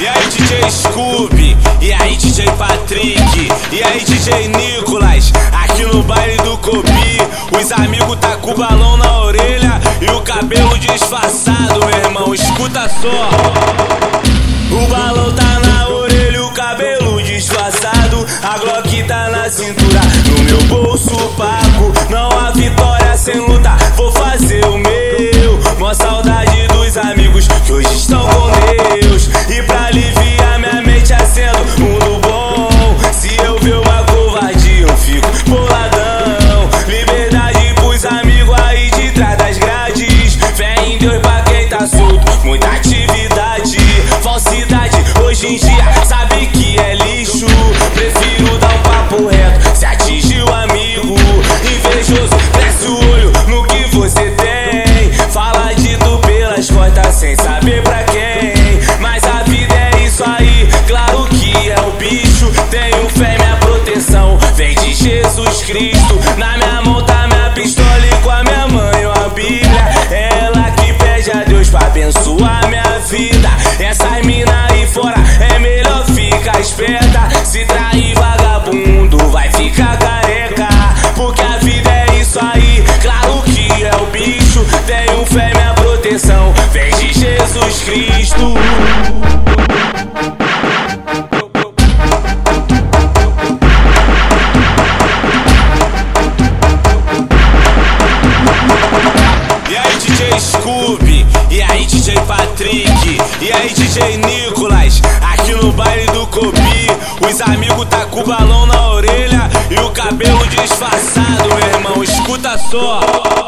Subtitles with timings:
[0.00, 6.38] E aí DJ Scooby, e aí DJ Patrick, e aí DJ Nicolas, aqui no baile
[6.38, 7.18] do Cobi,
[7.52, 12.88] os amigos tá com o balão na orelha e o cabelo disfarçado, meu irmão, escuta
[12.88, 13.28] só.
[14.74, 19.83] O balão tá na orelha, o cabelo disfarçado, a Glock tá na cintura,
[28.06, 28.43] que
[86.24, 88.54] proteção vem de Jesus Cristo.
[99.68, 106.06] E aí DJ Scooby, e aí DJ Patrick, e aí DJ Nicolas, aqui no baile
[106.06, 106.86] do Cobi,
[107.20, 112.56] os amigos tá com o balão na orelha e o cabelo disfarçado, meu irmão, escuta
[112.58, 113.43] só.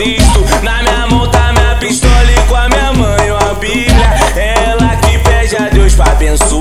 [0.00, 0.46] Cristo.
[0.62, 4.14] Na minha mão tá minha pistola e com a minha mãe uma Bíblia.
[4.34, 6.59] Ela que pede a Deus pra abençoar.